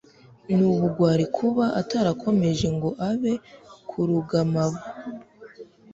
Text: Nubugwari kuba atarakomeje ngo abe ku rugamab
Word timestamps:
Nubugwari 0.55 1.25
kuba 1.37 1.65
atarakomeje 1.81 2.67
ngo 2.75 2.89
abe 3.09 3.33
ku 3.89 3.99
rugamab 4.09 4.73